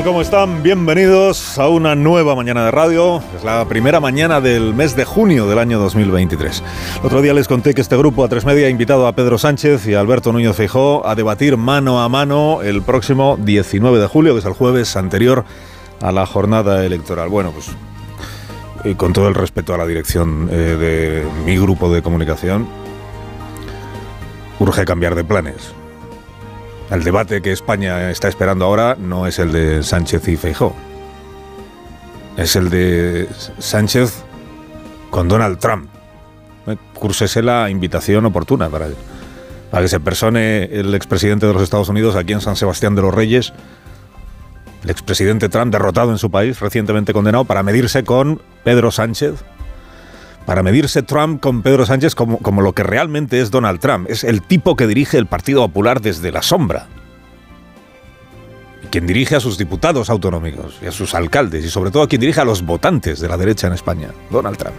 [0.00, 0.04] Tal?
[0.04, 0.62] ¿Cómo están?
[0.62, 3.22] Bienvenidos a una nueva mañana de radio.
[3.36, 6.62] Es la primera mañana del mes de junio del año 2023.
[7.00, 9.86] El otro día les conté que este grupo A3 Media ha invitado a Pedro Sánchez
[9.86, 14.34] y a Alberto Núñez Feijó a debatir mano a mano el próximo 19 de julio,
[14.34, 15.44] que es el jueves anterior
[16.00, 17.28] a la jornada electoral.
[17.28, 17.70] Bueno, pues
[18.84, 22.66] y con todo el respeto a la dirección eh, de mi grupo de comunicación,
[24.58, 25.79] urge cambiar de planes.
[26.90, 30.74] El debate que España está esperando ahora no es el de Sánchez y Feijó.
[32.36, 34.24] Es el de Sánchez
[35.10, 35.88] con Donald Trump.
[36.66, 38.88] Eh, Cúrsese la invitación oportuna para,
[39.70, 43.02] para que se persone el expresidente de los Estados Unidos aquí en San Sebastián de
[43.02, 43.52] los Reyes,
[44.82, 49.44] el expresidente Trump derrotado en su país, recientemente condenado, para medirse con Pedro Sánchez,
[50.46, 54.08] para medirse Trump con Pedro Sánchez como, como, lo que realmente es Donald Trump.
[54.10, 56.86] Es el tipo que dirige el Partido Popular desde la sombra.
[58.90, 62.20] Quien dirige a sus diputados autonómicos y a sus alcaldes y sobre todo a quien
[62.20, 64.76] dirige a los votantes de la derecha en España, Donald Trump.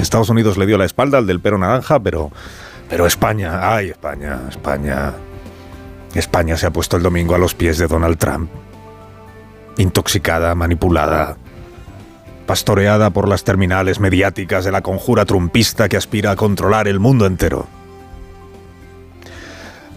[0.00, 2.30] Estados Unidos le dio la espalda al del pelo naranja, pero,
[2.88, 5.12] pero España, ay España, España,
[6.14, 8.50] España se ha puesto el domingo a los pies de Donald Trump.
[9.76, 11.36] Intoxicada, manipulada,
[12.50, 17.26] pastoreada por las terminales mediáticas de la conjura trumpista que aspira a controlar el mundo
[17.26, 17.68] entero.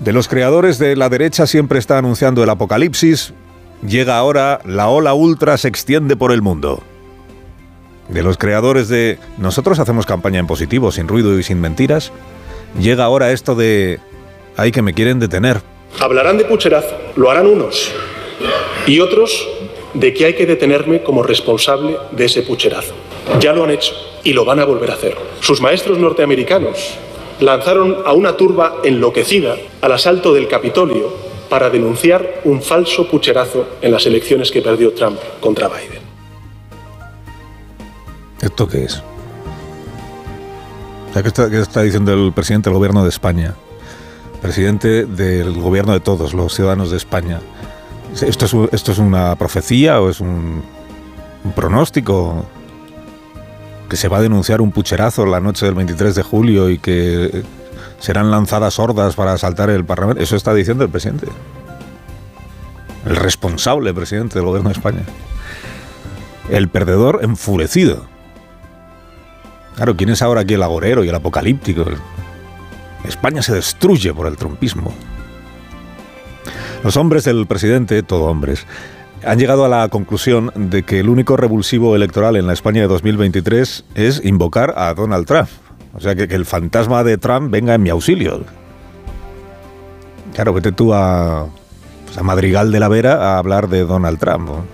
[0.02, 3.34] De los creadores de la derecha siempre está anunciando el apocalipsis,
[3.82, 6.84] llega ahora la ola ultra se extiende por el mundo.
[8.10, 12.12] De los creadores de nosotros hacemos campaña en positivo, sin ruido y sin mentiras,
[12.80, 14.00] llega ahora esto de
[14.58, 15.60] hay que me quieren detener.
[16.00, 17.92] Hablarán de pucherazo, lo harán unos,
[18.86, 19.44] y otros
[19.94, 22.94] de que hay que detenerme como responsable de ese pucherazo.
[23.40, 23.94] Ya lo han hecho
[24.24, 25.16] y lo van a volver a hacer.
[25.40, 26.96] Sus maestros norteamericanos
[27.40, 31.14] lanzaron a una turba enloquecida al asalto del Capitolio
[31.50, 36.02] para denunciar un falso pucherazo en las elecciones que perdió Trump contra Biden.
[38.42, 39.02] ¿Esto qué es?
[41.14, 43.54] ¿Qué está, ¿Qué está diciendo el presidente del gobierno de España?
[44.42, 47.40] Presidente del gobierno de todos los ciudadanos de España.
[48.22, 50.64] ¿Esto es, esto es una profecía o es un,
[51.56, 52.46] pronóstico?
[53.90, 57.44] Que se va a denunciar un pucherazo la noche del 23 de julio y que
[58.00, 60.22] serán lanzadas hordas para asaltar el Parlamento.
[60.22, 61.28] Eso está diciendo el presidente.
[63.06, 65.04] El responsable presidente del gobierno de España.
[66.50, 68.06] El perdedor enfurecido.
[69.76, 71.86] Claro, ¿quién es ahora aquí el agorero y el apocalíptico?
[73.06, 74.94] España se destruye por el trumpismo.
[76.84, 78.68] Los hombres del presidente, todo hombres,
[79.26, 82.88] han llegado a la conclusión de que el único revulsivo electoral en la España de
[82.88, 85.48] 2023 es invocar a Donald Trump.
[85.94, 88.44] O sea, que, el fantasma de Trump venga en mi auxilio.
[90.34, 91.48] Claro, vete tú a,
[92.06, 94.50] pues a Madrigal de la Vera a hablar de Donald Trump.
[94.50, 94.66] ¿no?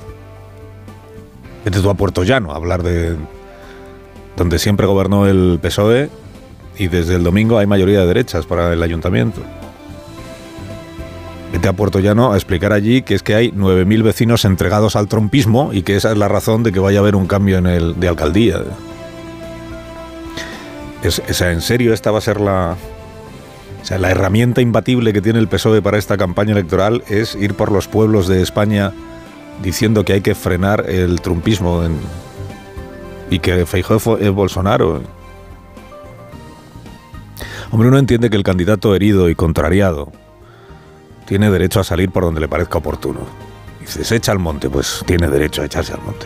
[1.63, 3.17] Vete tú a Puerto Llano a hablar de
[4.35, 6.09] donde siempre gobernó el PSOE
[6.77, 9.41] y desde el domingo hay mayoría de derechas para el ayuntamiento.
[11.59, 15.09] Vete a Puerto Llano a explicar allí que es que hay 9.000 vecinos entregados al
[15.09, 17.65] trompismo y que esa es la razón de que vaya a haber un cambio en
[17.65, 18.61] el de alcaldía.
[21.03, 22.77] Es, esa, ¿En serio esta va a ser la,
[23.81, 27.55] o sea, la herramienta imbatible que tiene el PSOE para esta campaña electoral es ir
[27.55, 28.93] por los pueblos de España
[29.61, 31.83] diciendo que hay que frenar el trumpismo
[33.29, 35.01] y que Feijóo es Bolsonaro.
[37.69, 40.13] Hombre, uno entiende que el candidato herido y contrariado
[41.29, 43.19] tiene derecho a salir por donde le parezca oportuno.
[43.85, 46.25] Si se echa al monte, pues tiene derecho a echarse al monte.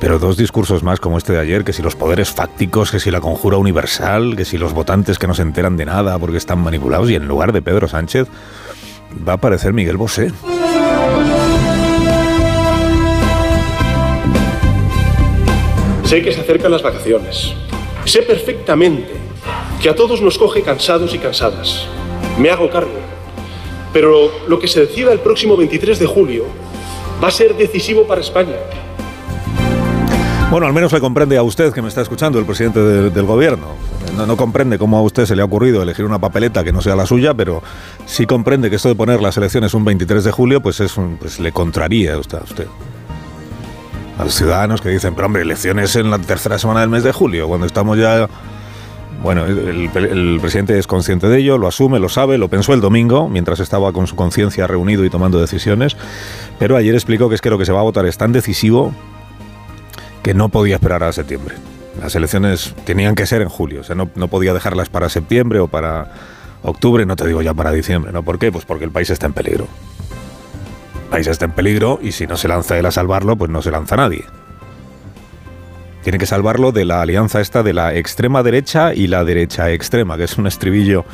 [0.00, 3.12] Pero dos discursos más como este de ayer, que si los poderes fácticos, que si
[3.12, 6.58] la conjura universal, que si los votantes que no se enteran de nada porque están
[6.58, 8.26] manipulados, y en lugar de Pedro Sánchez
[9.26, 10.32] va a aparecer Miguel Bosé.
[16.02, 17.54] Sé que se acercan las vacaciones.
[18.06, 19.12] Sé perfectamente
[19.80, 21.86] que a todos nos coge cansados y cansadas.
[22.40, 23.01] Me hago cargo.
[23.92, 26.46] Pero lo que se decida el próximo 23 de julio
[27.22, 28.56] va a ser decisivo para España.
[30.50, 33.24] Bueno, al menos le comprende a usted que me está escuchando, el presidente de, del
[33.24, 33.68] gobierno.
[34.16, 36.82] No, no, comprende cómo a usted se le ha ocurrido elegir una papeleta que no
[36.82, 37.62] sea la suya, pero
[38.04, 41.16] sí comprende que esto de poner las elecciones un 23 de julio, pues, es un,
[41.16, 42.36] pues le contraría a usted.
[42.36, 42.66] A usted.
[44.18, 47.12] a los ciudadanos que dicen, pero hombre, elecciones en la tercera semana del mes de
[47.12, 48.28] julio, cuando estamos ya...
[49.22, 53.28] Bueno, el, presidente es consciente de ello, lo asume, lo sabe, lo pensó el domingo,
[53.28, 55.96] mientras estaba con su conciencia reunido y tomando decisiones,
[56.58, 58.92] pero ayer explicó que es que lo que se va a votar es tan decisivo
[60.24, 61.54] que no podía esperar a septiembre.
[62.00, 65.60] Las elecciones tenían que ser en julio, o sea, no, no podía dejarlas para septiembre
[65.60, 66.10] o para
[66.62, 68.24] octubre, no te digo ya para diciembre, ¿no?
[68.24, 68.50] ¿Por qué?
[68.50, 69.68] Pues porque el país está en peligro.
[71.04, 73.62] El país está en peligro y si no se lanza él a salvarlo, pues no
[73.62, 74.24] se lanza nadie.
[76.02, 80.16] Tiene que salvarlo de la alianza esta de la extrema derecha y la derecha extrema,
[80.16, 81.04] que es un estribillo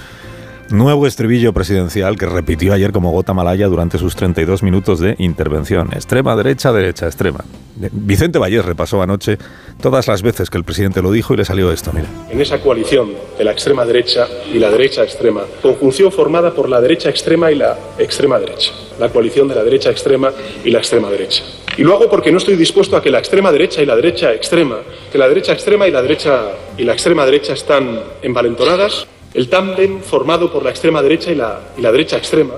[0.70, 5.88] Nuevo estribillo presidencial que repitió ayer como gota malaya durante sus 32 minutos de intervención.
[5.94, 7.43] Extrema derecha, derecha, extrema.
[7.91, 9.38] Vicente Vallés repasó anoche
[9.81, 12.09] todas las veces que el presidente lo dijo y le salió esto, mira.
[12.29, 16.82] En esa coalición de la extrema derecha y la derecha extrema, conjunción formada por la
[16.82, 18.73] derecha extrema y la extrema derecha.
[19.00, 20.31] La coalición de la derecha extrema
[20.62, 21.44] y la extrema derecha.
[21.79, 24.35] Y lo hago porque no estoy dispuesto a que la extrema derecha y la derecha
[24.35, 24.76] extrema,
[25.11, 26.43] que la derecha extrema y la derecha
[26.76, 31.60] y la extrema derecha están envalentonadas el tándem formado por la extrema derecha y la,
[31.76, 32.54] y la derecha extrema.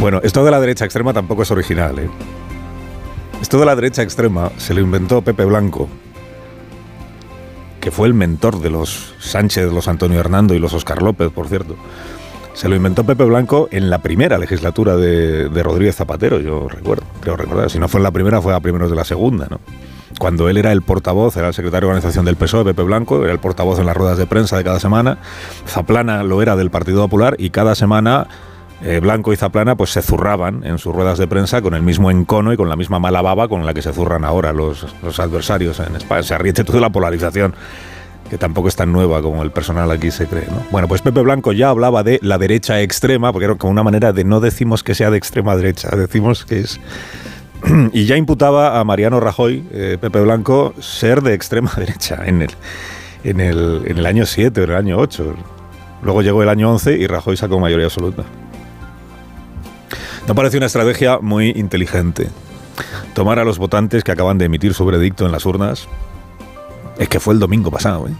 [0.00, 1.98] Bueno, esto de la derecha extrema tampoco es original.
[1.98, 2.08] ¿eh?
[3.42, 5.88] Esto de la derecha extrema se lo inventó Pepe Blanco,
[7.80, 11.48] que fue el mentor de los Sánchez, los Antonio Hernando y los Oscar López, por
[11.48, 11.76] cierto.
[12.54, 17.04] Se lo inventó Pepe Blanco en la primera legislatura de, de Rodríguez Zapatero, yo recuerdo,
[17.20, 17.70] creo recordar.
[17.70, 19.60] Si no fue en la primera, fue a primeros de la segunda, ¿no?
[20.18, 23.32] Cuando él era el portavoz, era el secretario de organización del PSOE, Pepe Blanco, era
[23.32, 25.18] el portavoz en las ruedas de prensa de cada semana,
[25.66, 28.26] Zaplana lo era del Partido Popular y cada semana
[28.82, 32.10] eh, Blanco y Zaplana pues se zurraban en sus ruedas de prensa con el mismo
[32.10, 35.18] encono y con la misma mala baba con la que se zurran ahora los, los
[35.18, 36.22] adversarios en España.
[36.22, 37.54] Se arriete toda la polarización
[38.28, 40.46] que tampoco es tan nueva como el personal aquí se cree.
[40.46, 40.62] ¿no?
[40.70, 44.12] Bueno, pues Pepe Blanco ya hablaba de la derecha extrema, porque era como una manera
[44.12, 46.80] de no decimos que sea de extrema derecha, decimos que es
[47.92, 52.50] y ya imputaba a Mariano Rajoy, eh, Pepe Blanco, ser de extrema derecha en el,
[53.24, 55.34] en el, en el año 7 o en el año 8.
[56.02, 58.24] Luego llegó el año 11 y Rajoy sacó mayoría absoluta.
[60.26, 62.28] No parece una estrategia muy inteligente.
[63.14, 65.88] Tomar a los votantes que acaban de emitir su veredicto en las urnas,
[66.98, 68.12] es que fue el domingo pasado, ¿eh?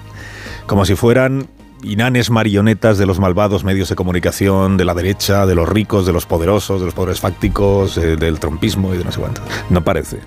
[0.66, 1.48] como si fueran
[1.82, 6.12] inanes marionetas de los malvados medios de comunicación, de la derecha, de los ricos, de
[6.12, 9.42] los poderosos, de los poderes fácticos, eh, del trompismo y de no sé cuánto.
[9.70, 10.18] No parece.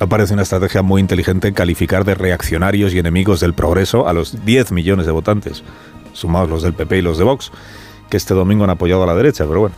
[0.00, 4.44] No parece una estrategia muy inteligente calificar de reaccionarios y enemigos del progreso a los
[4.44, 5.64] 10 millones de votantes,
[6.12, 7.50] sumados los del PP y los de Vox,
[8.08, 9.74] que este domingo han apoyado a la derecha, pero bueno.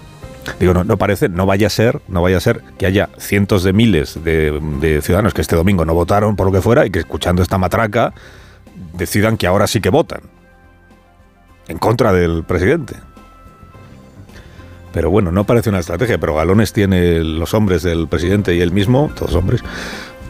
[0.58, 3.62] Digo, no, no parece, no vaya a ser, no vaya a ser que haya cientos
[3.62, 6.90] de miles de, de ciudadanos que este domingo no votaron por lo que fuera y
[6.90, 8.14] que escuchando esta matraca
[8.94, 10.22] decidan que ahora sí que votan
[11.70, 12.96] en contra del presidente.
[14.92, 18.72] Pero bueno, no parece una estrategia, pero galones tiene los hombres del presidente y él
[18.72, 19.62] mismo, todos hombres,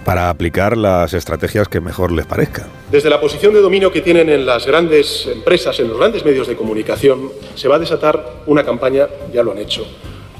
[0.04, 2.66] para aplicar las estrategias que mejor les parezca.
[2.90, 6.46] Desde la posición de dominio que tienen en las grandes empresas, en los grandes medios
[6.46, 9.86] de comunicación, se va a desatar una campaña, ya lo han hecho,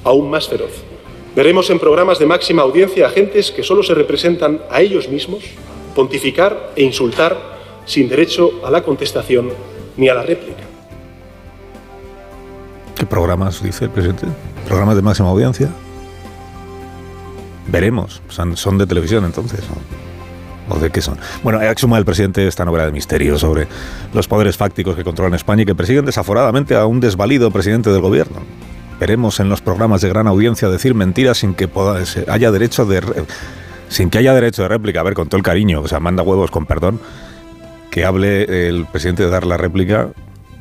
[0.05, 0.83] aún más feroz.
[1.35, 5.45] Veremos en programas de máxima audiencia a gentes que solo se representan a ellos mismos
[5.95, 7.39] pontificar e insultar
[7.87, 9.51] sin derecho a la contestación
[9.97, 10.70] ni a la réplica.
[13.01, 14.27] ¿Qué programas dice el presidente?
[14.69, 15.71] ¿Programas de máxima audiencia?
[17.67, 18.21] Veremos.
[18.29, 19.61] Son, de televisión entonces.
[20.69, 21.17] ¿O de qué son?
[21.43, 23.67] Bueno, exhuma el presidente esta novela de misterio sobre
[24.13, 28.03] los poderes fácticos que controlan España y que persiguen desaforadamente a un desvalido presidente del
[28.03, 28.43] gobierno.
[29.01, 31.71] Veremos en los programas de gran audiencia decir mentiras sin que
[32.29, 33.25] haya derecho de
[33.89, 35.01] sin que haya derecho de réplica.
[35.01, 37.01] A ver, con todo el cariño, o sea, manda huevos con perdón,
[37.91, 40.11] que hable el presidente de dar la réplica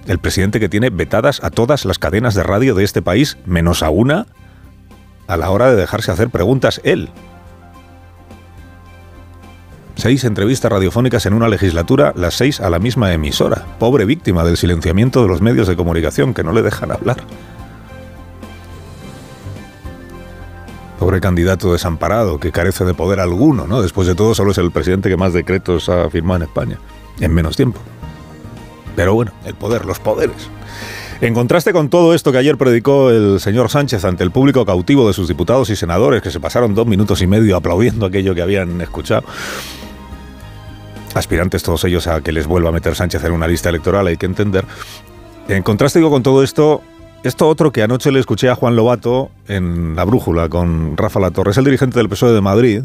[0.09, 3.83] el presidente que tiene vetadas a todas las cadenas de radio de este país, menos
[3.83, 4.25] a una,
[5.27, 7.09] a la hora de dejarse hacer preguntas él.
[9.93, 13.67] Seis entrevistas radiofónicas en una legislatura, las seis a la misma emisora.
[13.77, 17.17] Pobre víctima del silenciamiento de los medios de comunicación que no le dejan hablar.
[20.97, 23.83] Pobre candidato desamparado que carece de poder alguno, ¿no?
[23.83, 26.79] Después de todo, solo es el presidente que más decretos ha firmado en España,
[27.19, 27.79] en menos tiempo.
[28.99, 30.49] Pero bueno, el poder, los poderes.
[31.21, 35.07] En contraste con todo esto que ayer predicó el señor Sánchez ante el público cautivo
[35.07, 38.41] de sus diputados y senadores, que se pasaron dos minutos y medio aplaudiendo aquello que
[38.41, 39.23] habían escuchado,
[41.13, 44.17] aspirantes todos ellos a que les vuelva a meter Sánchez en una lista electoral, hay
[44.17, 44.65] que entender.
[45.47, 46.81] En contraste digo con todo esto,
[47.23, 51.51] esto otro que anoche le escuché a Juan Lobato en La Brújula con Rafa Latorre,
[51.51, 52.81] es el dirigente del PSOE de Madrid,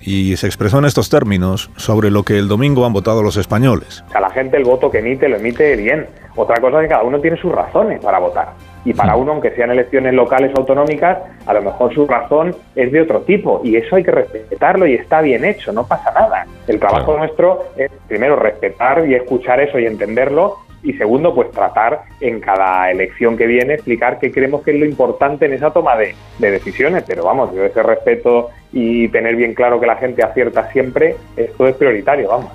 [0.00, 4.04] y se expresó en estos términos sobre lo que el domingo han votado los españoles.
[4.08, 6.06] O sea, la gente el voto que emite lo emite bien.
[6.36, 8.48] Otra cosa es que cada uno tiene sus razones para votar.
[8.84, 12.92] y para uno, aunque sean elecciones locales o autonómicas, a lo mejor su razón es
[12.92, 16.46] de otro tipo y eso hay que respetarlo y está bien hecho, no pasa nada.
[16.68, 22.02] El trabajo nuestro es primero respetar y escuchar eso y entenderlo y segundo, pues tratar
[22.20, 25.96] en cada elección que viene explicar qué creemos que es lo importante en esa toma
[25.96, 27.02] de, decisiones.
[27.06, 31.66] Pero vamos, yo ese respeto y tener bien claro que la gente acierta siempre, esto
[31.66, 32.52] es prioritario, vamos.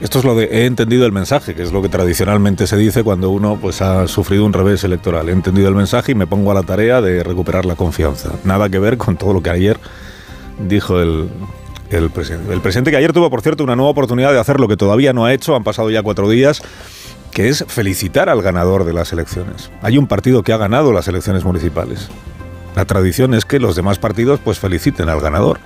[0.00, 3.04] Esto es lo de he entendido el mensaje, que es lo que tradicionalmente se dice
[3.04, 5.28] cuando uno pues ha sufrido un revés electoral.
[5.28, 8.32] He entendido el mensaje y me pongo a la tarea de recuperar la confianza.
[8.42, 9.78] Nada que ver con todo lo que ayer
[10.58, 11.28] dijo el,
[11.90, 12.52] el presidente.
[12.52, 15.12] El presidente que ayer tuvo, por cierto, una nueva oportunidad de hacer lo que todavía
[15.12, 16.62] no ha hecho, han pasado ya cuatro días,
[17.30, 19.70] que es felicitar al ganador de las elecciones.
[19.82, 22.10] Hay un partido que ha ganado las elecciones municipales.
[22.74, 25.60] La tradición es que los demás partidos pues feliciten al ganador.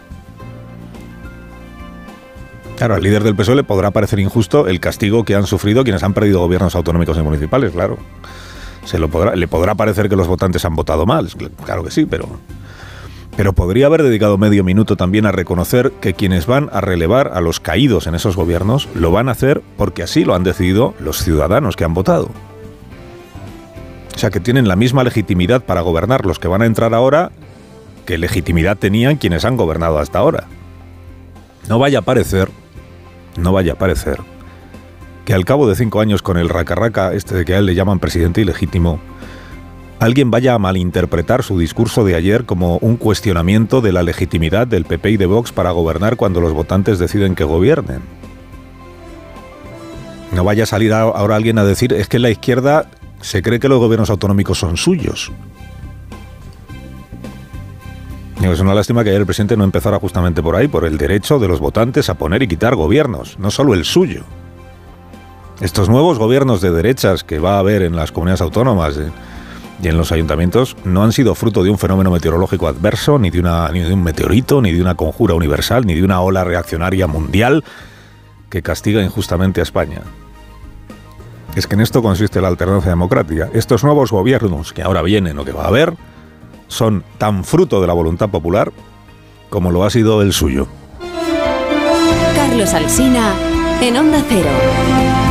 [2.77, 6.03] Claro, al líder del PSOE le podrá parecer injusto el castigo que han sufrido quienes
[6.03, 7.97] han perdido gobiernos autonómicos y municipales, claro.
[8.85, 11.29] Se lo podrá, le podrá parecer que los votantes han votado mal,
[11.65, 12.29] claro que sí, pero,
[13.35, 17.41] pero podría haber dedicado medio minuto también a reconocer que quienes van a relevar a
[17.41, 21.25] los caídos en esos gobiernos lo van a hacer porque así lo han decidido los
[21.25, 22.29] ciudadanos que han votado.
[24.17, 27.31] O sea que tienen la misma legitimidad para gobernar los que van a entrar ahora
[28.07, 30.49] que legitimidad tenían quienes han gobernado hasta ahora.
[31.69, 32.49] No vaya a parecer
[33.37, 34.19] no vaya a parecer
[35.25, 37.75] que al cabo de cinco años con el racarraca este de que a él le
[37.75, 39.01] llaman presidente ilegítimo,
[39.99, 44.85] alguien vaya a malinterpretar su discurso de ayer como un cuestionamiento de la legitimidad del
[44.85, 48.03] PP y de Vox para gobernar cuando los votantes deciden que gobiernen.
[50.33, 52.89] No vaya a salir ahora alguien a decir es que la izquierda
[53.21, 55.33] se cree que los gobiernos autonómicos son suyos.
[58.53, 61.39] Es una lástima que ayer el presidente no empezara justamente por ahí, por el derecho
[61.39, 64.23] de los votantes a poner y quitar gobiernos, no solo el suyo.
[65.61, 69.11] Estos nuevos gobiernos de derechas que va a haber en las comunidades autónomas eh,
[69.83, 73.41] y en los ayuntamientos no han sido fruto de un fenómeno meteorológico adverso, ni de,
[73.41, 77.07] una, ni de un meteorito, ni de una conjura universal, ni de una ola reaccionaria
[77.07, 77.65] mundial
[78.49, 80.03] que castiga injustamente a España.
[81.57, 83.49] Es que en esto consiste la alternancia democrática.
[83.55, 85.95] Estos nuevos gobiernos que ahora vienen o que va a haber,
[86.69, 88.73] son tan fruto de la voluntad popular
[89.49, 90.67] como lo ha sido el suyo.
[92.35, 93.33] Carlos Alsina
[93.81, 95.26] en Onda Cero.